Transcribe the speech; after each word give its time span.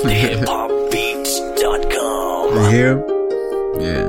OnHipHopBeats.com. 0.00 2.72
Here? 2.72 2.96
Yeah. 3.78 4.08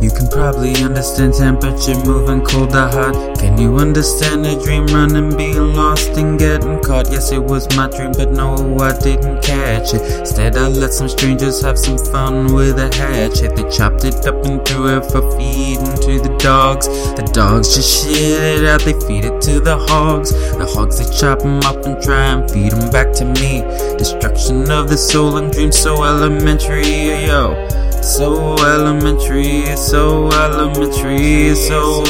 You 0.00 0.10
can 0.10 0.26
probably 0.28 0.74
understand 0.82 1.34
temperature 1.34 1.94
moving 2.04 2.44
cold 2.44 2.70
to 2.70 2.88
hot. 2.88 3.38
Can 3.38 3.56
you 3.56 3.76
understand 3.76 4.44
a 4.44 4.60
dream 4.60 4.86
running, 4.86 5.36
being 5.36 5.72
and 6.16 6.38
getting 6.38 6.80
caught? 6.82 7.10
Yes, 7.10 7.32
it 7.32 7.42
was 7.42 7.68
my 7.76 7.88
dream, 7.88 8.12
but 8.12 8.30
no, 8.32 8.54
I 8.78 8.96
didn't 8.98 9.42
catch 9.42 9.94
it. 9.94 10.02
Instead, 10.20 10.56
I 10.56 10.68
let 10.68 10.92
some 10.92 11.08
strangers 11.08 11.62
have 11.62 11.78
some 11.78 11.98
fun 11.98 12.52
with 12.52 12.78
a 12.78 12.94
hatchet. 12.94 13.56
They 13.56 13.68
chopped 13.70 14.04
it 14.04 14.26
up 14.26 14.44
and 14.44 14.66
threw 14.66 14.96
it 14.96 15.04
for 15.10 15.22
feeding 15.36 15.94
to 16.06 16.20
the 16.20 16.36
dogs. 16.38 16.86
The 16.88 17.30
dogs 17.32 17.74
just 17.74 18.04
shit 18.04 18.62
it 18.62 18.66
out, 18.66 18.82
they 18.82 18.92
feed 19.06 19.24
it 19.24 19.40
to 19.42 19.60
the 19.60 19.76
hogs. 19.88 20.30
The 20.32 20.66
hogs, 20.66 20.98
they 20.98 21.16
chop 21.16 21.40
them 21.40 21.58
up 21.60 21.84
and 21.86 22.02
try 22.02 22.26
and 22.26 22.50
feed 22.50 22.72
them 22.72 22.90
back 22.90 23.12
to 23.14 23.24
me. 23.24 23.62
Destruction 23.96 24.70
of 24.70 24.88
the 24.88 24.96
soul 24.96 25.36
and 25.36 25.52
dreams 25.52 25.78
so 25.78 26.04
elementary, 26.04 27.26
yo. 27.26 27.68
So 28.02 28.54
elementary, 28.58 29.76
so 29.76 30.28
elementary, 30.28 31.54
so 31.54 32.04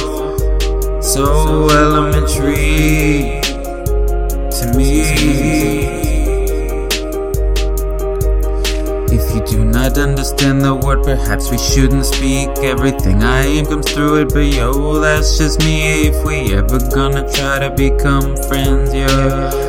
so 1.01 1.69
elementary 1.71 3.44
If 9.17 9.33
you 9.33 9.45
do 9.47 9.65
not 9.65 9.97
understand 9.97 10.63
the 10.63 10.75
word, 10.75 11.05
perhaps 11.05 11.49
we 11.49 11.57
shouldn't 11.57 12.05
speak. 12.05 12.49
Everything 12.59 13.23
I 13.23 13.47
am 13.47 13.65
comes 13.65 13.93
through 13.93 14.23
it, 14.23 14.35
but 14.35 14.47
yo, 14.53 14.99
that's 14.99 15.39
just 15.39 15.61
me. 15.61 16.09
If 16.09 16.25
we 16.25 16.53
ever 16.53 16.81
gonna 16.91 17.23
try 17.33 17.61
to 17.61 17.71
become 17.71 18.37
friends, 18.49 18.93
yo, 18.93 19.07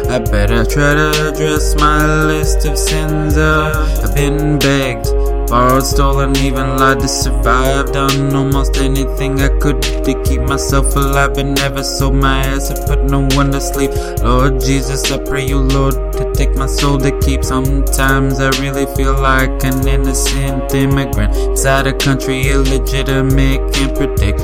I 0.10 0.18
better 0.18 0.66
try 0.66 0.96
to 0.96 1.30
address 1.30 1.76
my 1.76 2.26
list 2.26 2.66
of 2.66 2.76
sins. 2.76 3.38
Uh, 3.38 4.02
I've 4.04 4.16
been 4.16 4.58
begged. 4.58 5.25
Borrowed, 5.48 5.84
stolen, 5.84 6.36
even 6.38 6.78
lied 6.78 7.00
to 7.00 7.08
survive. 7.08 7.92
Done 7.92 8.36
almost 8.36 8.78
anything 8.78 9.40
I 9.42 9.50
could 9.60 9.82
to 9.82 10.24
keep 10.24 10.42
myself 10.42 10.96
alive, 10.96 11.36
but 11.36 11.46
never 11.46 11.84
sold 11.84 12.16
my 12.16 12.40
ass 12.46 12.72
or 12.72 12.88
put 12.88 13.04
no 13.04 13.28
one 13.36 13.52
to 13.52 13.62
sleep. 13.62 13.92
Lord 14.24 14.60
Jesus, 14.60 15.12
I 15.12 15.18
pray 15.24 15.46
you, 15.46 15.60
Lord, 15.60 15.94
to 16.14 16.32
take 16.34 16.56
my 16.56 16.66
soul 16.66 16.98
to 17.00 17.18
keep. 17.20 17.44
Sometimes 17.44 18.40
I 18.40 18.50
really 18.62 18.86
feel 18.96 19.14
like 19.14 19.64
an 19.64 19.88
innocent 19.88 20.74
immigrant 20.74 21.36
inside 21.36 21.88
a 21.88 21.94
country 21.94 22.50
illegitimate, 22.50 23.74
can't 23.74 23.96
predict 23.96 24.42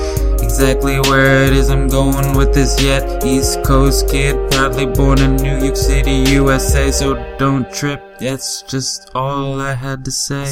exactly 0.62 1.00
where 1.10 1.44
it 1.44 1.54
is 1.54 1.72
I'm 1.72 1.88
going 1.88 2.38
with 2.38 2.54
this 2.54 2.80
yet. 2.80 3.26
East 3.26 3.64
Coast 3.64 4.08
kid, 4.08 4.36
proudly 4.52 4.86
born 4.86 5.18
in 5.20 5.36
New 5.38 5.58
York 5.58 5.76
City, 5.76 6.18
USA, 6.34 6.92
so 6.92 7.16
don't 7.40 7.66
trip. 7.74 8.00
That's 8.20 8.62
just 8.62 9.10
all 9.16 9.60
I 9.60 9.74
had 9.74 10.06
to 10.06 10.12
say. 10.12 10.46